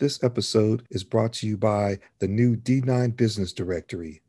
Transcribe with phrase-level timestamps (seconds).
[0.00, 4.22] This episode is brought to you by the new D9 Business Directory.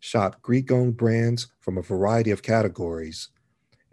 [0.00, 3.28] Shop Greek owned brands from a variety of categories.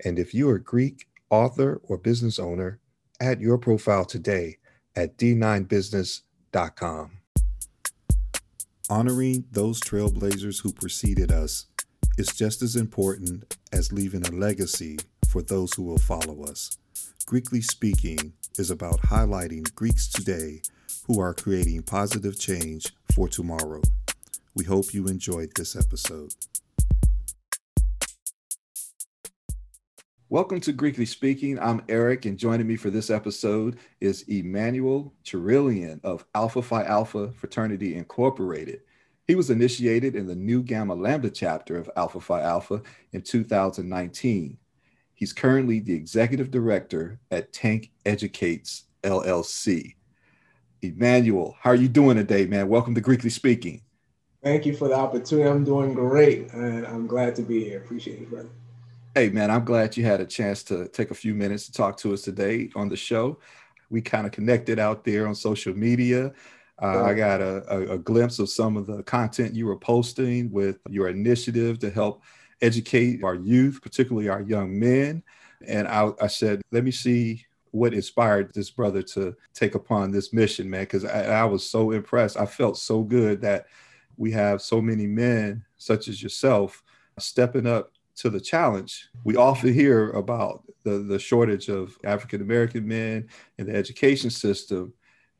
[0.03, 2.79] And if you're a Greek author or business owner,
[3.21, 4.57] add your profile today
[4.95, 7.11] at d9business.com.
[8.89, 11.67] Honoring those trailblazers who preceded us
[12.17, 16.75] is just as important as leaving a legacy for those who will follow us.
[17.27, 20.63] Greekly Speaking is about highlighting Greeks today
[21.09, 23.81] who are creating positive change for tomorrow.
[24.55, 26.31] We hope you enjoyed this episode.
[30.29, 31.57] Welcome to Greekly Speaking.
[31.57, 37.31] I'm Eric, and joining me for this episode is Emmanuel Cherillian of Alpha Phi Alpha
[37.31, 38.81] Fraternity Incorporated.
[39.25, 42.83] He was initiated in the Nu Gamma Lambda chapter of Alpha Phi Alpha
[43.13, 44.59] in 2019.
[45.15, 49.95] He's currently the executive director at Tank Educates LLC.
[50.81, 52.69] Emmanuel, how are you doing today, man?
[52.69, 53.81] Welcome to Greekly Speaking.
[54.41, 55.49] Thank you for the opportunity.
[55.49, 57.79] I'm doing great, and I'm glad to be here.
[57.79, 58.49] Appreciate it, brother.
[59.13, 61.97] Hey, man, I'm glad you had a chance to take a few minutes to talk
[61.97, 63.39] to us today on the show.
[63.89, 66.31] We kind of connected out there on social media.
[66.81, 70.49] Uh, I got a, a, a, glimpse of some of the content you were posting
[70.49, 72.23] with your initiative to help
[72.61, 75.21] educate our youth, particularly our young men.
[75.67, 80.33] And I, I said, let me see what inspired this brother to take upon this
[80.33, 82.37] mission, man, because I, I, was so impressed.
[82.37, 83.67] I felt so good that
[84.17, 86.83] we have so many men, such as yourself,
[87.17, 89.09] stepping up to the challenge.
[89.23, 94.93] We often hear about the, the shortage of African American men in the education system,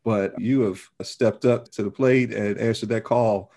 [0.04, 3.52] but you have stepped up to the plate and answered that call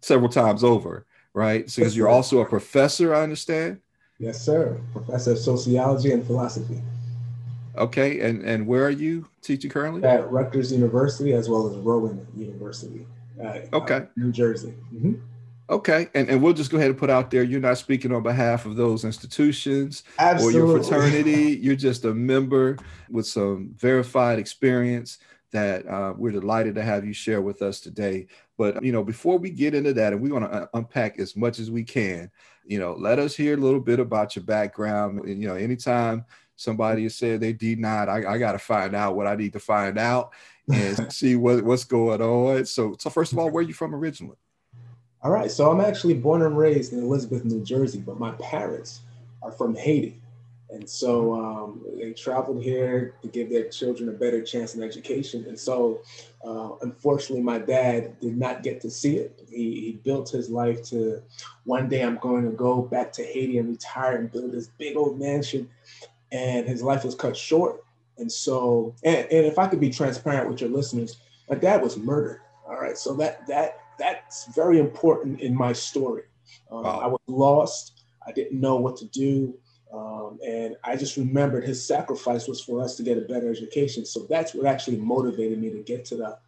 [0.00, 1.06] several times over
[1.36, 1.70] right?
[1.70, 3.80] So, because you're also a professor, I understand.
[4.18, 4.80] Yes, sir.
[4.92, 6.80] Professor of sociology and philosophy.
[7.76, 10.02] Okay, and and where are you teaching currently?
[10.04, 13.06] At Rutgers University as well as Rowan University.
[13.42, 14.06] Uh, okay.
[14.16, 14.74] New Jersey.
[14.94, 15.14] Mm-hmm.
[15.68, 18.22] Okay, and, and we'll just go ahead and put out there you're not speaking on
[18.22, 20.60] behalf of those institutions Absolutely.
[20.60, 21.58] or your fraternity.
[21.60, 22.78] You're just a member
[23.10, 25.18] with some verified experience
[25.50, 28.28] that uh, we're delighted to have you share with us today.
[28.56, 31.34] But you know, before we get into that, and we want to uh, unpack as
[31.34, 32.30] much as we can,
[32.64, 35.20] you know, let us hear a little bit about your background.
[35.20, 36.24] And, you know, anytime
[36.56, 39.52] somebody has said they did not, I, I got to find out what I need
[39.52, 40.32] to find out
[40.72, 42.64] and see what, what's going on.
[42.66, 44.36] So, so first of all, where are you from originally?
[45.22, 49.00] All right, so I'm actually born and raised in Elizabeth, New Jersey, but my parents
[49.42, 50.20] are from Haiti.
[50.68, 55.44] And so um, they traveled here to give their children a better chance in education.
[55.46, 56.02] And so,
[56.44, 59.46] uh, unfortunately, my dad did not get to see it.
[59.48, 61.22] He, he, built his life to
[61.64, 64.96] one day I'm going to go back to Haiti and retire and build this big
[64.96, 65.68] old mansion.
[66.32, 67.84] And his life was cut short.
[68.18, 71.96] And so, and, and if I could be transparent with your listeners, my dad was
[71.96, 72.40] murdered.
[72.66, 72.98] All right.
[72.98, 76.24] So that that that's very important in my story.
[76.70, 77.00] Um, wow.
[77.00, 78.04] I was lost.
[78.26, 79.54] I didn't know what to do.
[79.92, 84.04] Um, and I just remembered his sacrifice was for us to get a better education.
[84.04, 86.38] So that's what actually motivated me to get to the,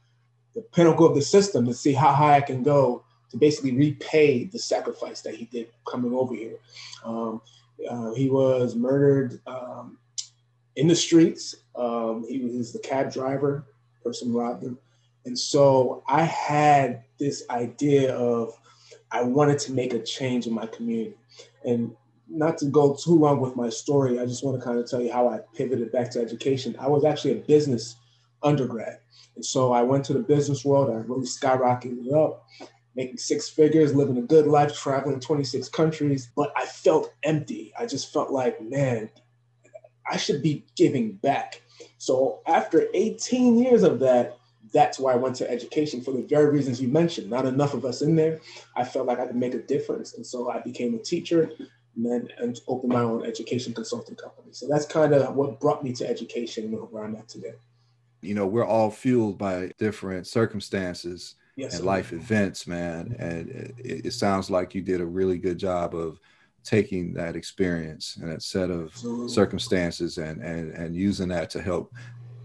[0.54, 4.44] the pinnacle of the system to see how high I can go to basically repay
[4.44, 6.56] the sacrifice that he did coming over here.
[7.04, 7.40] Um,
[7.88, 9.98] uh, he was murdered um,
[10.76, 11.54] in the streets.
[11.76, 13.66] Um, he was the cab driver,
[14.02, 14.78] person robbed him.
[15.24, 18.52] And so I had this idea of
[19.10, 21.14] I wanted to make a change in my community.
[21.64, 21.94] And
[22.28, 25.00] not to go too long with my story, I just want to kind of tell
[25.00, 26.76] you how I pivoted back to education.
[26.78, 27.96] I was actually a business
[28.42, 28.98] undergrad.
[29.36, 30.90] And so I went to the business world.
[30.90, 32.46] I really skyrocketed up,
[32.98, 36.30] making six figures, living a good life, traveling 26 countries.
[36.34, 37.72] But I felt empty.
[37.78, 39.08] I just felt like, man,
[40.10, 41.62] I should be giving back.
[41.98, 44.36] So after 18 years of that,
[44.74, 47.30] that's why I went to education for the very reasons you mentioned.
[47.30, 48.40] Not enough of us in there.
[48.76, 50.14] I felt like I could make a difference.
[50.14, 51.52] And so I became a teacher
[51.94, 54.48] and then and open my own education consulting company.
[54.50, 57.54] So that's kind of what brought me to education where I'm at today.
[58.22, 63.14] You know, we're all fueled by different circumstances yes, and life events, man.
[63.18, 66.18] And it, it, sounds like you did a really good job of
[66.64, 69.28] taking that experience and that set of Absolutely.
[69.28, 71.94] circumstances and, and and using that to help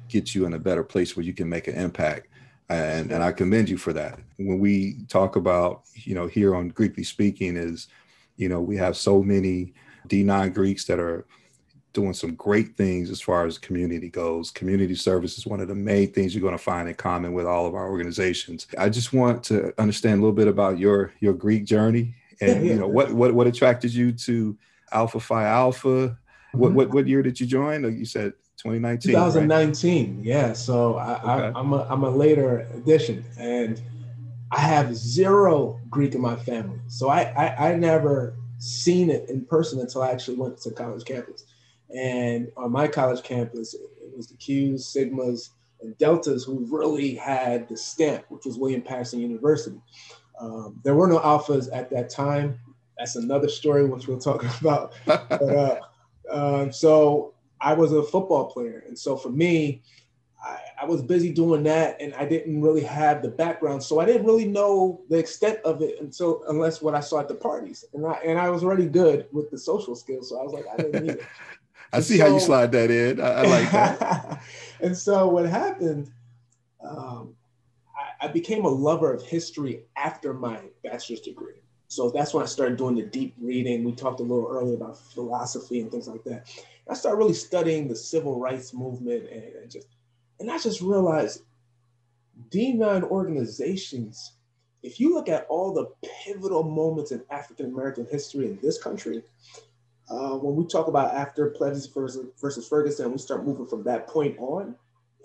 [0.10, 2.27] get you in a better place where you can make an impact
[2.69, 4.19] and and I commend you for that.
[4.38, 7.88] When we talk about, you know, here on Greekly Speaking is
[8.38, 9.74] you know, we have so many
[10.10, 11.25] D9 Greeks that are
[11.94, 14.51] doing some great things as far as community goes.
[14.51, 17.45] Community service is one of the main things you're going to find in common with
[17.45, 18.68] all of our organizations.
[18.78, 22.75] I just want to understand a little bit about your your Greek journey and you
[22.75, 24.57] know what what what attracted you to
[24.92, 26.18] Alpha Phi Alpha.
[26.51, 26.75] What mm-hmm.
[26.75, 27.84] what what year did you join?
[27.84, 29.12] You said 2019.
[29.12, 30.18] 2019.
[30.18, 30.25] Right?
[30.25, 30.54] Yeah.
[30.54, 31.28] So I, okay.
[31.28, 33.81] I, I'm a I'm a later addition, and
[34.51, 36.80] I have zero Greek in my family.
[36.88, 41.04] So I, I I never seen it in person until I actually went to college
[41.06, 41.46] campus.
[41.94, 43.81] And on my college campus, it
[44.16, 45.50] was the Qs, Sigmas,
[45.81, 49.80] and Deltas who really had the stamp, which was William Paterson University.
[50.40, 52.60] Um, there were no alphas at that time.
[52.98, 54.94] That's another story, which we'll talk about.
[55.06, 55.80] but, uh,
[56.31, 58.84] uh, so I was a football player.
[58.88, 59.84] And so for me,
[60.44, 63.81] I, I, was busy doing that and I didn't really have the background.
[63.81, 67.30] So I didn't really know the extent of it until unless what I saw at
[67.30, 67.86] the parties.
[67.94, 70.30] And I and I was already good with the social skills.
[70.30, 71.22] So I was like, I didn't need it.
[71.94, 73.22] I see so, how you slide that in.
[73.22, 74.42] I, I like that.
[74.81, 76.12] and so what happened,
[76.84, 77.36] um,
[77.95, 81.62] I, I became a lover of history after my bachelor's degree.
[81.88, 83.84] So that's when I started doing the deep reading.
[83.84, 86.48] We talked a little earlier about philosophy and things like that.
[86.90, 89.88] I started really studying the civil rights movement and, and just,
[90.39, 91.44] and I just realized
[92.50, 94.34] D9 organizations,
[94.81, 95.86] if you look at all the
[96.25, 99.24] pivotal moments in African American history in this country,
[100.10, 104.08] uh, when we talk about after Plessy versus, versus Ferguson, we start moving from that
[104.08, 104.76] point on,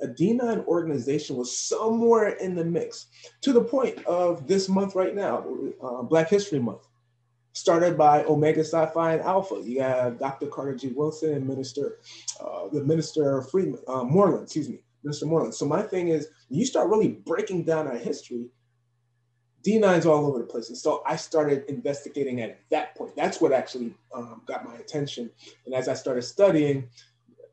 [0.01, 3.07] a D9 organization was somewhere in the mix
[3.41, 5.45] to the point of this month right now,
[5.83, 6.87] uh, Black History Month,
[7.53, 9.61] started by Omega Psi Phi and Alpha.
[9.65, 10.47] You have Dr.
[10.47, 10.89] Carter G.
[10.89, 11.99] Woodson and Minister,
[12.41, 15.55] uh, the Minister Freeman, uh, Moorland, excuse me, Minister Moorland.
[15.55, 18.47] So my thing is, you start really breaking down our history,
[19.65, 20.69] D9's all over the place.
[20.69, 23.17] And so I started investigating at that point.
[23.17, 25.31] That's what actually um, got my attention.
[25.67, 26.89] And as I started studying,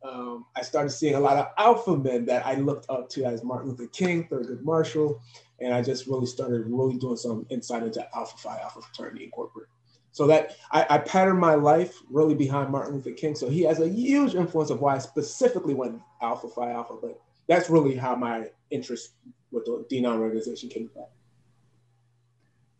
[0.04, 3.44] um, I started seeing a lot of alpha men that I looked up to as
[3.44, 5.19] Martin Luther King, Thurgood Marshall,
[5.60, 9.69] and I just really started really doing some insight into Alpha Phi Alpha Fraternity Incorporated.
[10.12, 13.36] So that I, I patterned my life really behind Martin Luther King.
[13.36, 16.96] So he has a huge influence of why I specifically went Alpha Phi Alpha.
[17.02, 19.12] But that's really how my interest
[19.52, 21.10] with the D9 organization came about.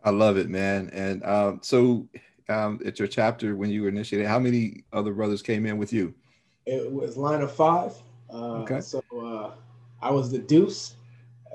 [0.06, 0.90] I love it, man.
[0.94, 2.08] And um, so
[2.48, 5.92] um, at your chapter, when you were initiated, how many other brothers came in with
[5.92, 6.14] you?
[6.68, 7.94] It was line of five.
[8.32, 8.82] Uh, okay.
[8.82, 9.52] So uh,
[10.02, 10.96] I was the deuce.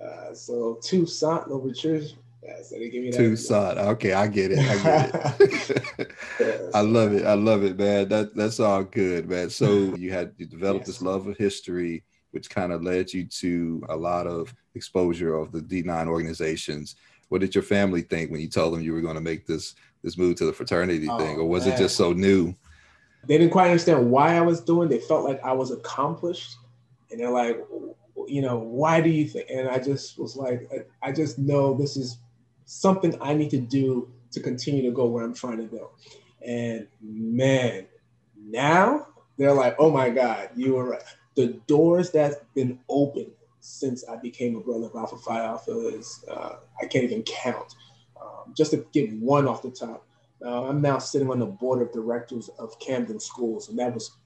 [0.00, 2.02] Uh, so Toussaint Louverture.
[2.42, 3.18] Yeah, so they give me that.
[3.18, 3.78] Two Sant.
[3.78, 4.58] Okay, I get it.
[4.58, 6.12] I get it.
[6.74, 7.26] I love it.
[7.26, 8.08] I love it, man.
[8.08, 9.50] That that's all good, man.
[9.50, 10.98] So you had you developed yes.
[10.98, 15.52] this love of history, which kind of led you to a lot of exposure of
[15.52, 16.96] the D9 organizations.
[17.30, 19.74] What did your family think when you told them you were going to make this
[20.02, 21.74] this move to the fraternity oh, thing, or was man.
[21.74, 22.54] it just so new?
[23.26, 24.88] they didn't quite understand why I was doing.
[24.88, 26.56] They felt like I was accomplished,
[27.10, 27.58] and they're like,
[28.26, 29.48] you know, why do you think?
[29.50, 30.70] And I just was like,
[31.02, 32.18] I, just know this is
[32.64, 35.90] something I need to do to continue to go where I'm trying to go.
[36.46, 37.86] And man,
[38.36, 41.02] now they're like, oh my God, you were right.
[41.34, 43.30] The doors that's been open
[43.70, 47.74] since I became a brother of Alpha Phi Alpha is uh, I can't even count.
[48.20, 50.06] Um, just to give one off the top,
[50.44, 54.16] uh, I'm now sitting on the board of directors of Camden Schools, and that was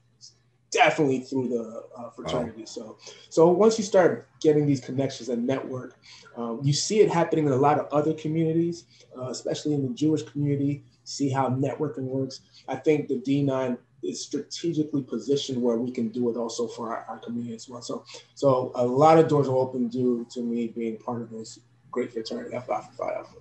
[0.71, 2.61] definitely through the uh, fraternity.
[2.61, 2.65] Wow.
[2.65, 2.97] So,
[3.29, 5.97] so once you start getting these connections and network,
[6.35, 8.85] um, you see it happening in a lot of other communities,
[9.17, 10.83] uh, especially in the Jewish community.
[11.05, 12.41] See how networking works.
[12.67, 17.05] I think the D9 is strategically positioned where we can do it also for our,
[17.09, 17.81] our community as well.
[17.81, 21.59] So, so a lot of doors are open due to me being part of this
[21.91, 23.35] great fraternity, Alpha Phi Alpha.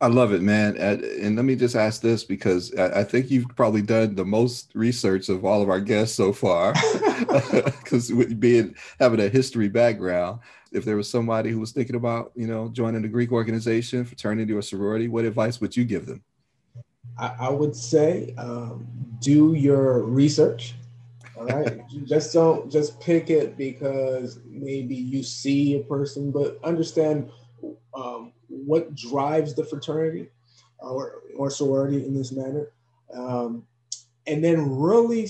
[0.00, 0.76] I love it, man.
[0.76, 5.28] And let me just ask this because I think you've probably done the most research
[5.28, 6.74] of all of our guests so far,
[7.62, 10.40] because being having a history background.
[10.72, 14.52] If there was somebody who was thinking about, you know, joining a Greek organization, fraternity,
[14.52, 16.22] or sorority, what advice would you give them?
[17.18, 18.86] I, I would say um,
[19.20, 20.74] do your research.
[21.36, 27.30] All right, just don't just pick it because maybe you see a person, but understand
[27.94, 30.28] um, what drives the fraternity
[30.78, 32.70] or, or sorority in this manner.
[33.12, 33.64] Um,
[34.26, 35.28] and then really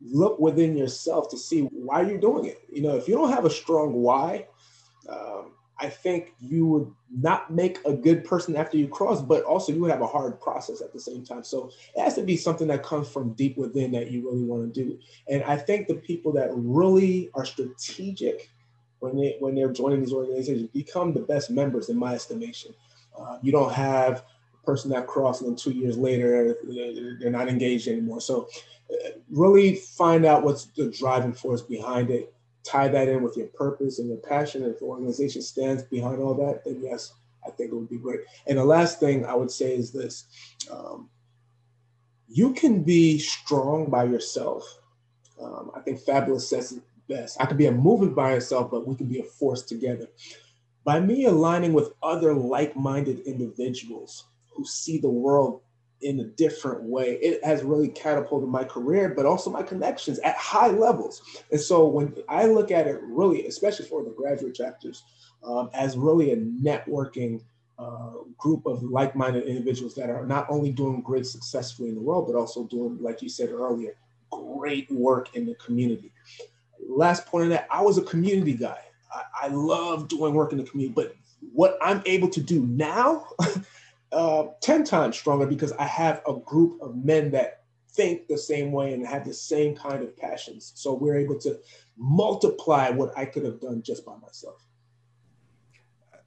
[0.00, 2.62] look within yourself to see why you're doing it.
[2.70, 4.46] You know, if you don't have a strong why,
[5.08, 5.51] um,
[5.82, 9.80] I think you would not make a good person after you cross, but also you
[9.80, 11.42] would have a hard process at the same time.
[11.42, 14.72] So it has to be something that comes from deep within that you really want
[14.72, 14.96] to do.
[15.28, 18.48] And I think the people that really are strategic
[19.00, 22.72] when they when they're joining these organizations become the best members in my estimation.
[23.18, 24.24] Uh, you don't have
[24.54, 26.56] a person that crossed and then two years later
[27.20, 28.20] they're not engaged anymore.
[28.20, 28.48] So
[28.92, 32.32] uh, really find out what's the driving force behind it.
[32.64, 34.62] Tie that in with your purpose and your passion.
[34.64, 37.14] And if the organization stands behind all that, then yes,
[37.46, 38.20] I think it would be great.
[38.46, 40.26] And the last thing I would say is this:
[40.70, 41.10] um,
[42.28, 44.78] you can be strong by yourself
[45.40, 47.38] Um, I think Fabulous says it best.
[47.40, 50.08] I could be a movement by itself, but we can be a force together.
[50.84, 55.62] By me aligning with other like minded individuals who see the world
[56.02, 60.36] in a different way, it has really catapulted my career, but also my connections at
[60.36, 61.22] high levels.
[61.50, 65.04] And so when I look at it, really, especially for the graduate chapters,
[65.44, 67.40] um, as really a networking
[67.78, 72.26] uh, group of like-minded individuals that are not only doing great successfully in the world,
[72.26, 73.96] but also doing, like you said earlier,
[74.30, 76.12] great work in the community.
[76.86, 78.78] Last point on that, I was a community guy.
[79.12, 81.14] I, I love doing work in the community, but
[81.52, 83.26] what I'm able to do now,
[84.12, 88.72] uh, 10 times stronger because I have a group of men that think the same
[88.72, 90.72] way and have the same kind of passions.
[90.74, 91.58] So we're able to
[91.96, 94.64] multiply what I could have done just by myself.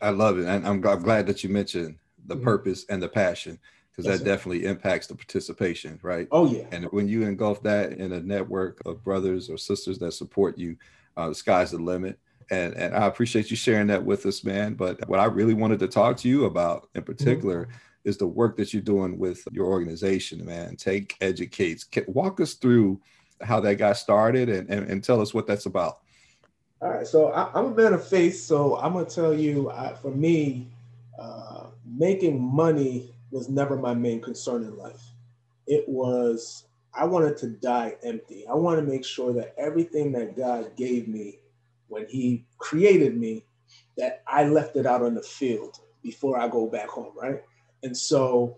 [0.01, 0.47] I love it.
[0.47, 2.43] And I'm, I'm glad that you mentioned the mm-hmm.
[2.43, 3.59] purpose and the passion
[3.91, 4.25] because yes, that sir.
[4.25, 6.27] definitely impacts the participation, right?
[6.31, 6.65] Oh, yeah.
[6.71, 10.75] And when you engulf that in a network of brothers or sisters that support you,
[11.17, 12.19] uh, the sky's the limit.
[12.51, 14.75] And, and I appreciate you sharing that with us, man.
[14.75, 18.09] But what I really wanted to talk to you about in particular mm-hmm.
[18.09, 20.75] is the work that you're doing with your organization, man.
[20.75, 21.87] Tank Educates.
[22.07, 23.01] Walk us through
[23.41, 25.99] how that got started and, and, and tell us what that's about.
[26.81, 29.95] All right, so I, am a man of faith, so I'm gonna tell you, uh,
[29.95, 30.67] for me,
[31.17, 35.01] uh, making money was never my main concern in life.
[35.67, 38.45] It was I wanted to die empty.
[38.47, 41.39] I want to make sure that everything that God gave me
[41.87, 43.45] when He created me,
[43.97, 47.41] that I left it out on the field before I go back home, right?
[47.83, 48.57] And so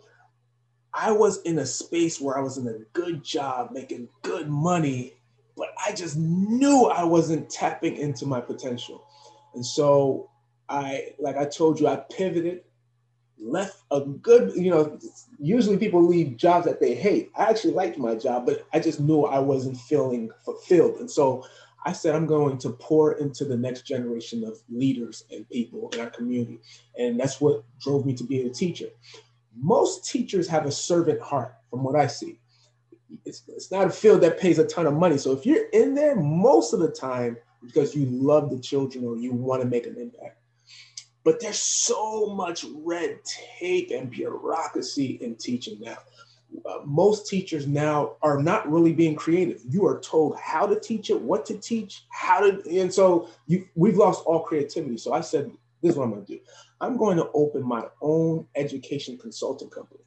[0.94, 5.14] I was in a space where I was in a good job, making good money,
[5.56, 9.06] but I just knew I wasn't tapping into my potential.
[9.54, 10.30] And so
[10.70, 12.62] I, like I told you, I pivoted,
[13.40, 14.98] left a good, you know,
[15.40, 17.32] usually people leave jobs that they hate.
[17.38, 20.98] I actually liked my job, but I just knew I wasn't feeling fulfilled.
[21.00, 21.46] And so
[21.86, 26.02] I said, I'm going to pour into the next generation of leaders and people in
[26.02, 26.60] our community.
[26.98, 28.88] And that's what drove me to be a teacher.
[29.56, 32.40] Most teachers have a servant heart, from what I see
[33.26, 35.18] it's, it's not a field that pays a ton of money.
[35.18, 39.18] So if you're in there most of the time because you love the children or
[39.18, 40.40] you want to make an impact.
[41.24, 43.20] But there's so much red
[43.60, 45.98] tape and bureaucracy in teaching now.
[46.66, 49.62] Uh, most teachers now are not really being creative.
[49.70, 53.68] You are told how to teach it, what to teach, how to, and so you,
[53.76, 54.98] we've lost all creativity.
[54.98, 56.40] So I said, this is what I'm going to do.
[56.82, 60.02] I'm going to open my own education consulting company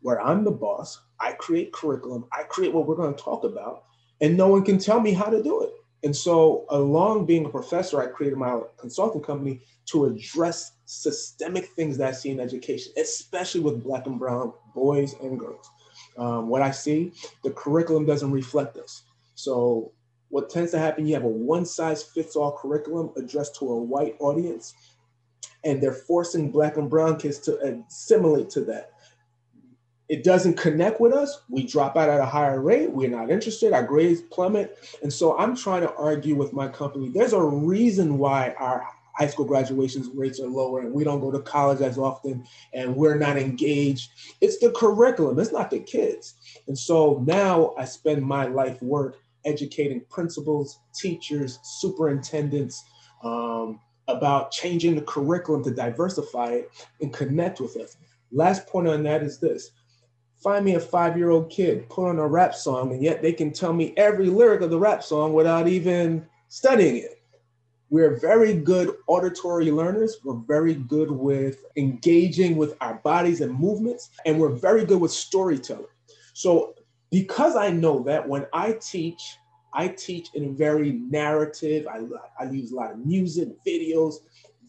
[0.00, 1.00] where I'm the boss.
[1.20, 3.84] I create curriculum, I create what we're going to talk about,
[4.20, 5.70] and no one can tell me how to do it.
[6.04, 11.96] And so, along being a professor, I created my consulting company to address systemic things
[11.96, 15.70] that I see in education, especially with Black and Brown boys and girls.
[16.16, 19.02] Um, what I see, the curriculum doesn't reflect this.
[19.34, 19.92] So,
[20.28, 23.76] what tends to happen, you have a one size fits all curriculum addressed to a
[23.76, 24.74] white audience,
[25.64, 28.90] and they're forcing Black and Brown kids to assimilate to that
[30.08, 32.90] it doesn't connect with us, we drop out at a higher rate.
[32.90, 33.72] We're not interested.
[33.72, 34.78] Our grades plummet.
[35.02, 37.08] And so I'm trying to argue with my company.
[37.08, 41.30] There's a reason why our high school graduations rates are lower and we don't go
[41.30, 44.10] to college as often and we're not engaged.
[44.40, 46.34] It's the curriculum, it's not the kids.
[46.66, 52.82] And so now I spend my life work educating principals, teachers, superintendents
[53.22, 57.96] um, about changing the curriculum to diversify it and connect with us.
[58.32, 59.70] Last point on that is this
[60.42, 63.32] Find me a five year old kid, put on a rap song, and yet they
[63.32, 67.22] can tell me every lyric of the rap song without even studying it.
[67.90, 70.16] We're very good auditory learners.
[70.24, 75.12] We're very good with engaging with our bodies and movements, and we're very good with
[75.12, 75.86] storytelling.
[76.32, 76.74] So,
[77.10, 79.36] because I know that when I teach,
[79.72, 82.00] I teach in a very narrative, I,
[82.42, 84.14] I use a lot of music, videos,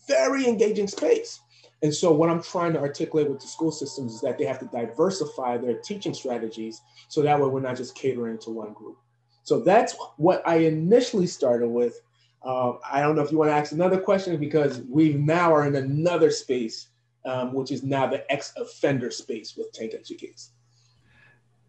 [0.08, 1.40] very engaging space.
[1.82, 4.60] And so what I'm trying to articulate with the school systems is that they have
[4.60, 8.98] to diversify their teaching strategies so that way we're not just catering to one group.
[9.44, 12.02] So that's what I initially started with.
[12.46, 15.66] Uh, I don't know if you want to ask another question because we now are
[15.66, 16.90] in another space,
[17.26, 20.52] um, which is now the ex-offender space with Tank Educates.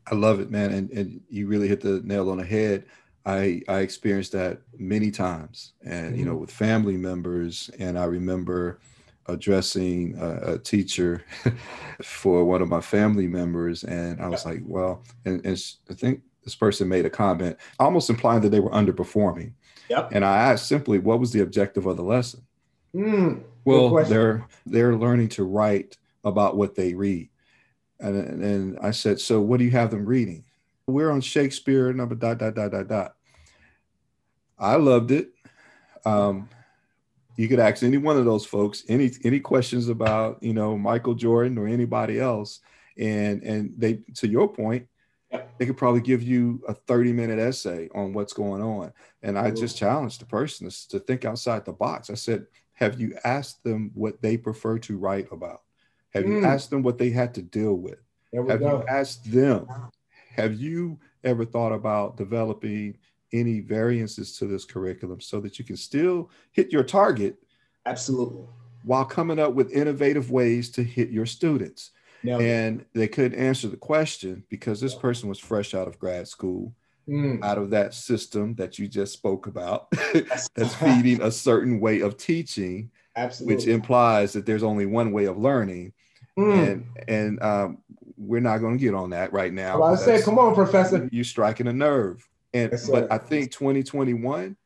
[0.06, 2.84] I love it, man, and and you really hit the nail on the head.
[3.24, 6.18] I I experienced that many times, and mm-hmm.
[6.18, 6.42] you know, mm-hmm.
[6.42, 8.78] with family members, and I remember
[9.28, 11.24] addressing a, a teacher
[12.02, 16.20] for one of my family members, and I was like, well, and, and I think
[16.44, 19.52] this person made a comment almost implying that they were underperforming.
[19.88, 20.10] Yep.
[20.12, 22.42] And I asked simply, what was the objective of the lesson?
[22.94, 27.28] Mm, well, they're they're learning to write about what they read,
[28.00, 30.44] and and I said, so what do you have them reading?
[30.86, 33.16] We're on Shakespeare, number dot dot dot dot dot.
[34.58, 35.30] I loved it.
[36.06, 36.48] Um,
[37.36, 41.14] you could ask any one of those folks any any questions about you know Michael
[41.14, 42.60] Jordan or anybody else,
[42.96, 44.86] and and they to your point,
[45.30, 48.92] they could probably give you a 30 minute essay on what's going on.
[49.22, 52.10] And I just challenged the person to think outside the box.
[52.10, 55.62] I said, have you asked them what they prefer to write about?
[56.10, 56.40] Have mm.
[56.40, 57.98] you asked them what they had to deal with?
[58.34, 58.78] Have go.
[58.78, 59.66] you asked them?
[60.36, 62.98] Have you ever thought about developing
[63.32, 67.36] any variances to this curriculum so that you can still hit your target?
[67.86, 68.44] Absolutely.
[68.84, 71.90] While coming up with innovative ways to hit your students.
[72.28, 76.72] And they couldn't answer the question because this person was fresh out of grad school,
[77.08, 77.42] mm.
[77.42, 79.88] out of that system that you just spoke about,
[80.54, 83.56] that's feeding a certain way of teaching, Absolutely.
[83.56, 85.92] which implies that there's only one way of learning.
[86.38, 86.68] Mm.
[86.68, 87.78] And and um,
[88.16, 89.80] we're not going to get on that right now.
[89.80, 91.08] Well, I said, come on, Professor.
[91.12, 92.28] You're striking a nerve.
[92.52, 94.56] And yes, but I think 2021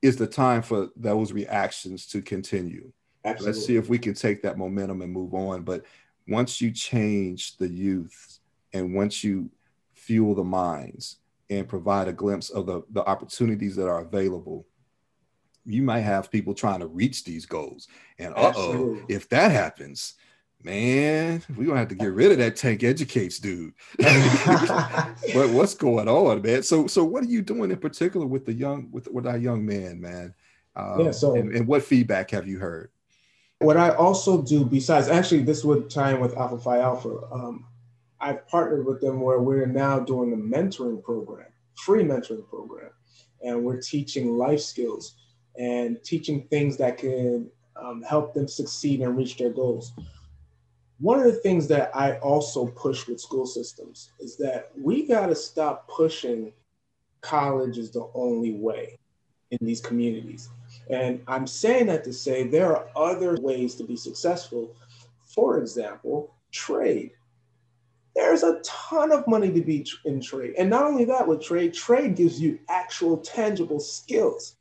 [0.00, 2.92] is the time for those reactions to continue.
[3.24, 3.52] Absolutely.
[3.52, 5.62] Let's see if we can take that momentum and move on.
[5.62, 5.84] But
[6.28, 8.38] once you change the youth
[8.72, 9.50] and once you
[9.94, 11.16] fuel the minds
[11.50, 14.66] and provide a glimpse of the, the opportunities that are available,
[15.64, 17.88] you might have people trying to reach these goals.
[18.18, 20.14] And uh oh, if that happens,
[20.62, 23.72] man, we're gonna have to get rid of that tank educates dude.
[23.98, 26.62] but what's going on, man?
[26.62, 29.64] So so what are you doing in particular with the young with with our young
[29.64, 30.34] man, man?
[30.76, 32.90] Um, yeah, so and, and, what feedback have you heard?
[33.60, 37.20] What I also do besides actually this would tie in with Alpha Phi Alpha.
[37.32, 37.66] Um,
[38.20, 41.46] I've partnered with them where we're now doing a mentoring program,
[41.76, 42.90] free mentoring program,
[43.42, 45.14] and we're teaching life skills
[45.58, 49.92] and teaching things that can um, help them succeed and reach their goals.
[51.00, 55.26] One of the things that I also push with school systems is that we got
[55.26, 56.52] to stop pushing
[57.20, 58.98] college is the only way
[59.50, 60.48] in these communities.
[60.90, 64.74] And I'm saying that to say there are other ways to be successful.
[65.26, 67.12] For example, trade.
[68.14, 70.54] There's a ton of money to be in trade.
[70.58, 74.56] And not only that, with trade, trade gives you actual tangible skills.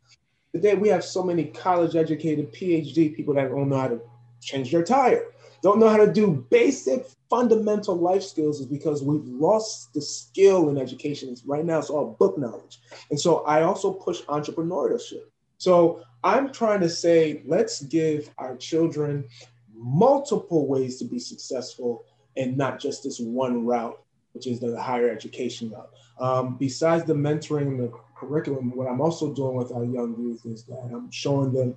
[0.54, 4.02] Today, we have so many college educated PhD people that don't know how to
[4.42, 5.26] change their tire
[5.62, 10.70] don't know how to do basic fundamental life skills is because we've lost the skill
[10.70, 11.36] in education.
[11.46, 12.80] Right now, it's all book knowledge.
[13.10, 15.24] And so I also push entrepreneurship.
[15.58, 19.26] So I'm trying to say, let's give our children
[19.74, 24.00] multiple ways to be successful and not just this one route,
[24.34, 25.90] which is the higher education route.
[26.20, 30.46] Um, besides the mentoring and the curriculum, what I'm also doing with our young youth
[30.46, 31.76] is that I'm showing them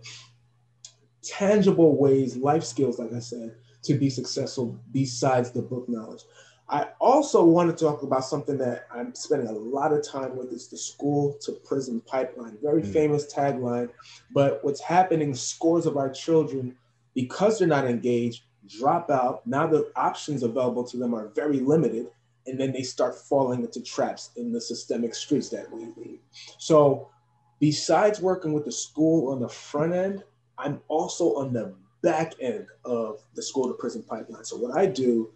[1.23, 6.23] tangible ways, life skills, like I said, to be successful besides the book knowledge.
[6.71, 10.53] I also want to talk about something that I'm spending a lot of time with
[10.53, 12.59] is the school to prison pipeline.
[12.63, 12.93] Very mm.
[12.93, 13.91] famous tagline,
[14.33, 16.77] but what's happening, scores of our children,
[17.13, 19.45] because they're not engaged, drop out.
[19.49, 22.07] Now the options available to them are very limited,
[22.47, 26.21] and then they start falling into traps in the systemic streets that we lead.
[26.59, 27.11] So
[27.59, 30.23] besides working with the school on the front end,
[30.57, 34.45] I'm also on the back end of the school to prison pipeline.
[34.45, 35.31] So what I do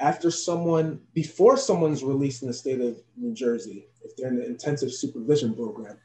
[0.00, 4.46] after someone, before someone's released in the state of New Jersey, if they're in the
[4.46, 5.98] intensive supervision program,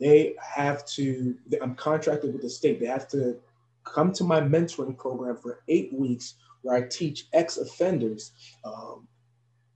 [0.00, 3.38] they have to, I'm contracted with the state, they have to
[3.84, 8.32] come to my mentoring program for eight weeks where I teach ex offenders
[8.64, 9.06] um,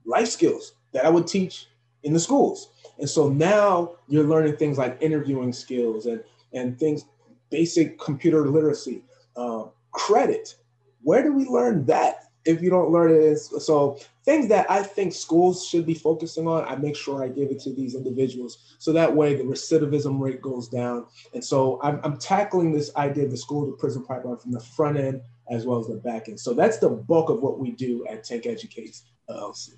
[0.04, 1.66] life skills that I would teach
[2.02, 2.70] in the schools.
[2.98, 7.04] And so now you're learning things like interviewing skills and, and things,
[7.50, 9.02] basic computer literacy,
[9.36, 10.56] uh, credit.
[11.02, 13.36] Where do we learn that if you don't learn it?
[13.38, 17.50] So things that I think schools should be focusing on, I make sure I give
[17.50, 18.76] it to these individuals.
[18.78, 21.06] So that way the recidivism rate goes down.
[21.34, 24.60] And so I'm, I'm tackling this idea of the school to prison pipeline from the
[24.60, 26.40] front end as well as the back end.
[26.40, 29.74] So that's the bulk of what we do at Tank Educates LLC.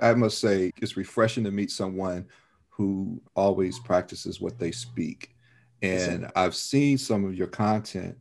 [0.00, 2.26] I must say it's refreshing to meet someone
[2.70, 5.34] who always practices what they speak.
[5.82, 8.16] And I've seen some of your content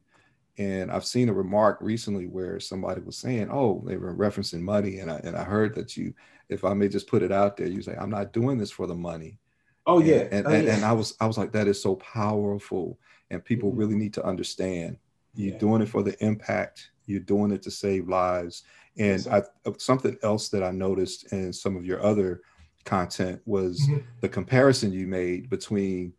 [0.58, 5.00] and I've seen a remark recently where somebody was saying, "Oh, they were referencing money,"
[5.00, 6.14] and I and I heard that you,
[6.50, 8.88] if I may just put it out there, you say, "I'm not doing this for
[8.88, 9.40] the money."
[9.86, 10.76] Oh yeah, and and, oh, yeah.
[10.76, 13.80] and I was I was like, that is so powerful, and people mm-hmm.
[13.80, 14.98] really need to understand.
[15.34, 15.60] You're yeah.
[15.60, 16.92] doing it for the impact.
[17.06, 18.64] You're doing it to save lives.
[18.98, 22.42] And I, uh, something else that I noticed in some of your other
[22.84, 24.00] content was mm-hmm.
[24.20, 26.14] the comparison you made between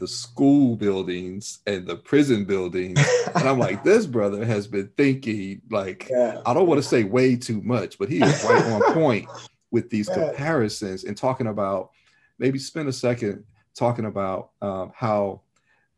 [0.00, 2.98] the school buildings and the prison buildings.
[3.36, 6.40] and I'm like, this brother has been thinking like yeah.
[6.44, 9.28] I don't want to say way too much, but he is right on point
[9.70, 10.30] with these yeah.
[10.30, 11.90] comparisons and talking about
[12.38, 15.42] maybe spend a second talking about um, how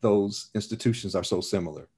[0.03, 1.89] those institutions are so similar.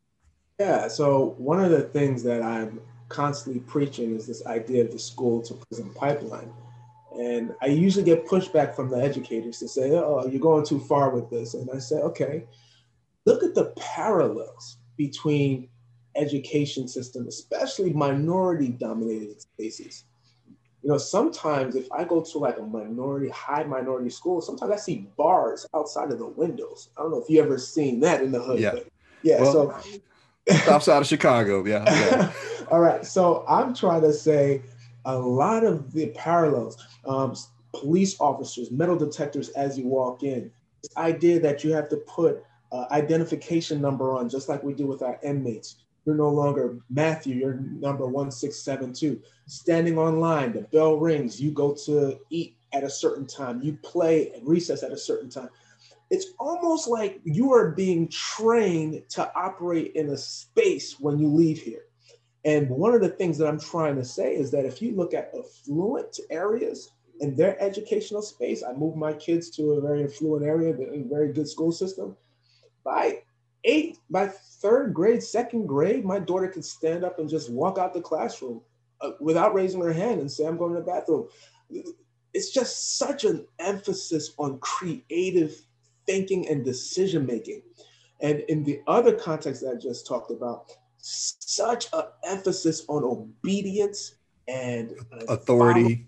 [0.61, 0.87] Yeah.
[0.89, 5.43] So one of the things that I'm constantly preaching is this idea of the school
[5.43, 6.53] to prison pipeline.
[7.19, 11.11] And I usually get pushback from the educators to say, oh, you're going too far
[11.11, 11.55] with this.
[11.55, 12.45] And I say, okay,
[13.25, 15.69] look at the parallels between
[16.17, 20.05] education system, especially minority dominated spaces.
[20.83, 24.77] You know, sometimes if I go to like a minority, high minority school, sometimes I
[24.77, 26.91] see bars outside of the windows.
[26.97, 28.61] I don't know if you ever seen that in the hood.
[28.61, 28.75] Yeah.
[29.23, 29.41] yeah.
[29.41, 29.83] Well,
[30.51, 31.65] so outside of Chicago.
[31.65, 31.85] Yeah.
[31.87, 32.33] yeah.
[32.71, 33.05] All right.
[33.07, 34.61] So I'm trying to say
[35.05, 37.35] a lot of the parallels, um,
[37.73, 40.51] police officers, metal detectors as you walk in,
[40.83, 44.87] this idea that you have to put uh, identification number on, just like we do
[44.87, 45.77] with our inmates.
[46.05, 49.23] You're no longer Matthew, you're number 1672.
[49.47, 54.33] Standing online, the bell rings, you go to eat at a certain time, you play
[54.33, 55.49] at recess at a certain time.
[56.11, 61.59] It's almost like you are being trained to operate in a space when you leave
[61.59, 61.84] here.
[62.45, 65.15] And one of the things that I'm trying to say is that if you look
[65.15, 70.45] at affluent areas and their educational space, I moved my kids to a very affluent
[70.45, 72.17] area, a very good school system.
[72.85, 73.23] By
[73.65, 77.95] eight, by third grade, second grade, my daughter could stand up and just walk out
[77.95, 78.61] the classroom
[79.01, 81.29] uh, without raising her hand and say, I'm going to the bathroom.
[82.35, 85.57] It's just such an emphasis on creative
[86.07, 87.63] thinking and decision making.
[88.21, 90.71] And in the other context that I just talked about,
[91.05, 94.15] such an emphasis on obedience
[94.49, 94.95] and
[95.29, 96.07] authority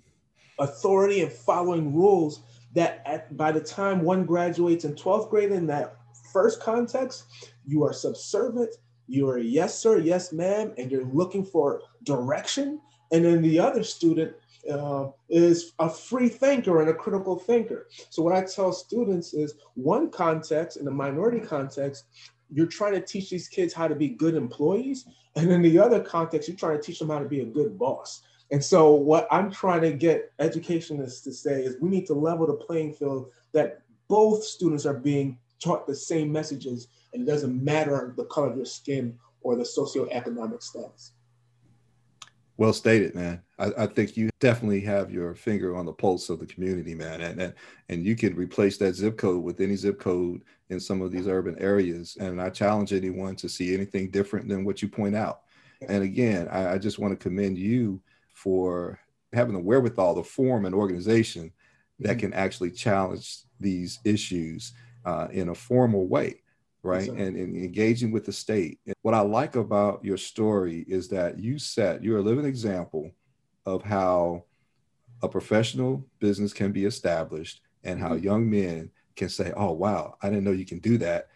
[0.57, 2.41] follow, authority and following rules
[2.75, 5.97] that at, by the time one graduates in 12th grade in that
[6.33, 7.25] first context
[7.67, 8.75] you are subservient
[9.07, 12.81] you are yes sir yes ma'am and you're looking for direction
[13.13, 14.35] and then the other student
[14.71, 17.87] uh, is a free thinker and a critical thinker.
[18.11, 22.07] So what I tell students is one context in a minority context,
[22.51, 25.07] you're trying to teach these kids how to be good employees.
[25.35, 27.79] And in the other context, you're trying to teach them how to be a good
[27.79, 28.23] boss.
[28.51, 32.47] And so, what I'm trying to get educationists to say is we need to level
[32.47, 37.63] the playing field that both students are being taught the same messages, and it doesn't
[37.63, 41.13] matter the color of your skin or the socioeconomic status.
[42.59, 43.42] Well stated, man.
[43.59, 47.21] I, I, think you definitely have your finger on the pulse of the community, man.
[47.21, 47.55] And, and
[47.90, 51.29] and you can replace that zip code with any zip code in some of these
[51.29, 52.16] urban areas.
[52.19, 55.42] And I challenge anyone to see anything different than what you point out.
[55.87, 58.01] And again, I, I just want to commend you
[58.33, 58.99] for
[59.35, 61.53] having the wherewithal to form an organization
[61.99, 62.21] that mm-hmm.
[62.21, 64.73] can actually challenge these issues
[65.05, 66.40] uh, in a formal way
[66.87, 67.09] right?
[67.09, 68.79] And, and, engaging with the state.
[68.87, 73.11] And what I like about your story is that you set, you're a living example
[73.64, 74.44] of how
[75.22, 78.25] a professional business can be established and how mm-hmm.
[78.25, 81.29] young men can say, oh, wow, I didn't know you can do that.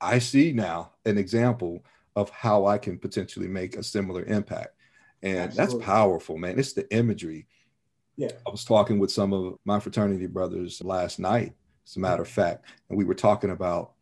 [0.00, 1.84] I see now an example
[2.16, 4.76] of how I can potentially make a similar impact.
[5.22, 5.78] And Absolutely.
[5.78, 6.58] that's powerful, man.
[6.58, 7.46] It's the imagery.
[8.16, 8.32] Yeah.
[8.46, 11.54] I was talking with some of my fraternity brothers last night,
[11.86, 13.93] as a matter of fact, and we were talking about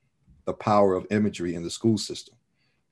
[0.45, 2.35] the power of imagery in the school system.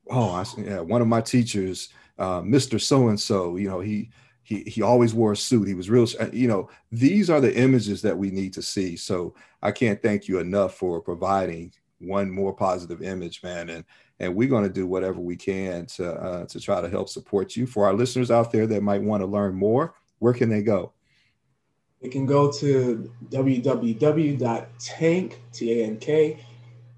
[0.09, 2.81] Oh, I, yeah, one of my teachers, uh, Mr.
[2.81, 4.09] So and so, you know, he
[4.43, 5.67] he he always wore a suit.
[5.67, 6.69] He was real, you know.
[6.91, 8.95] These are the images that we need to see.
[8.95, 13.69] So I can't thank you enough for providing one more positive image, man.
[13.69, 13.85] And
[14.19, 17.55] and we're going to do whatever we can to uh, to try to help support
[17.55, 17.65] you.
[17.65, 20.93] For our listeners out there that might want to learn more, where can they go?
[22.01, 24.39] They can go to www.tank,
[25.53, 26.39] T-A-N-K,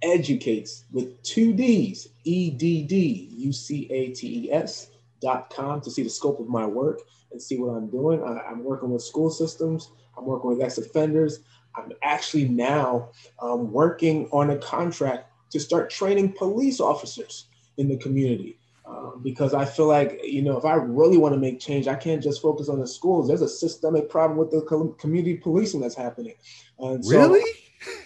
[0.04, 5.82] educates with two D's, E D D U C A T E S dot com
[5.82, 7.00] to see the scope of my work
[7.32, 8.24] and see what I'm doing.
[8.24, 11.40] I, am working with school systems, I'm working with ex offenders.
[11.76, 13.10] I'm actually now
[13.42, 18.60] um, working on a contract to start training police officers in the community.
[18.86, 21.96] Um, because I feel like, you know, if I really want to make change, I
[21.96, 23.28] can't just focus on the schools.
[23.28, 24.62] There's a systemic problem with the
[25.00, 26.34] community policing that's happening.
[26.80, 27.50] And so, really?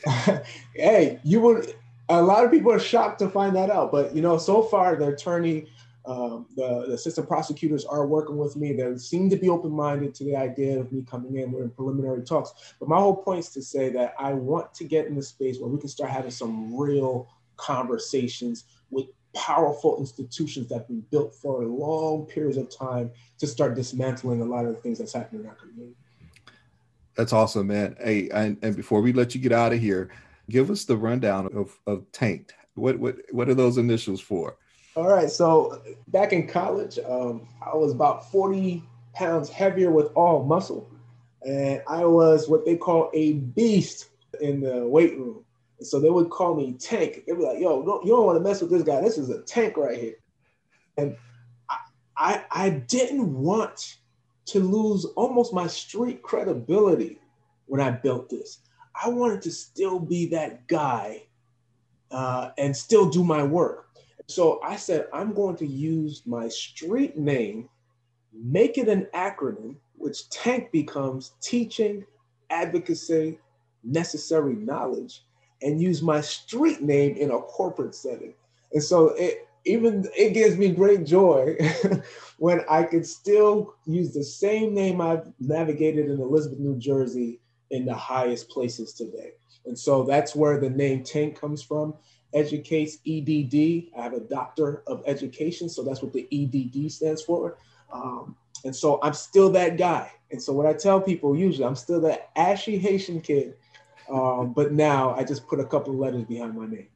[0.75, 1.73] hey, you would
[2.09, 3.91] a lot of people are shocked to find that out.
[3.91, 5.67] But you know, so far the attorney,
[6.05, 8.73] um, the, the assistant prosecutors are working with me.
[8.73, 11.51] They seem to be open-minded to the idea of me coming in.
[11.51, 12.75] We're in preliminary talks.
[12.79, 15.59] But my whole point is to say that I want to get in the space
[15.59, 21.35] where we can start having some real conversations with powerful institutions that have been built
[21.35, 25.41] for long periods of time to start dismantling a lot of the things that's happening
[25.41, 25.95] in our community.
[27.15, 27.97] That's awesome, man.
[27.99, 30.09] Hey, and, and before we let you get out of here,
[30.49, 32.53] give us the rundown of, of Tanked.
[32.75, 34.57] What, what, what are those initials for?
[34.95, 35.29] All right.
[35.29, 38.83] So back in college, um, I was about 40
[39.13, 40.89] pounds heavier with all muscle.
[41.45, 44.09] And I was what they call a beast
[44.41, 45.43] in the weight room.
[45.81, 47.23] So they would call me Tank.
[47.27, 49.01] They'd be like, yo, don't, you don't want to mess with this guy.
[49.01, 50.15] This is a tank right here.
[50.97, 51.15] And
[51.69, 51.77] I,
[52.17, 53.97] I, I didn't want
[54.47, 57.19] to lose almost my street credibility
[57.67, 58.59] when I built this.
[59.03, 61.23] I wanted to still be that guy
[62.11, 63.87] uh, and still do my work.
[64.27, 67.69] So I said, I'm going to use my street name,
[68.33, 72.05] make it an acronym, which TANK becomes teaching,
[72.49, 73.39] advocacy,
[73.83, 75.23] necessary knowledge,
[75.61, 78.33] and use my street name in a corporate setting.
[78.73, 81.57] And so it even it gives me great joy
[82.37, 87.39] when I could still use the same name I've navigated in Elizabeth, New Jersey
[87.71, 89.31] in the highest places today.
[89.65, 91.93] And so that's where the name Tank comes from.
[92.33, 93.91] Educates EDD.
[93.97, 97.57] I have a doctor of education, so that's what the EDD stands for.
[97.91, 100.11] Um, and so I'm still that guy.
[100.31, 103.55] And so what I tell people usually, I'm still that ashy Haitian kid,
[104.09, 106.87] um, but now I just put a couple of letters behind my name.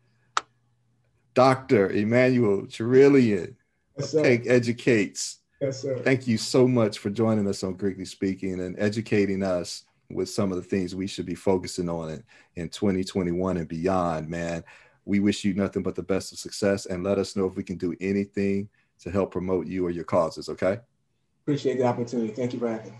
[1.33, 1.89] Dr.
[1.91, 3.55] Emmanuel Cherillian,
[3.97, 5.37] yes, Tank Educates.
[5.61, 5.97] Yes, sir.
[5.99, 10.51] Thank you so much for joining us on Greekly Speaking and educating us with some
[10.51, 12.23] of the things we should be focusing on in,
[12.55, 14.63] in 2021 and beyond, man.
[15.05, 17.63] We wish you nothing but the best of success and let us know if we
[17.63, 18.69] can do anything
[18.99, 20.79] to help promote you or your causes, okay?
[21.43, 22.33] Appreciate the opportunity.
[22.33, 22.95] Thank you for having.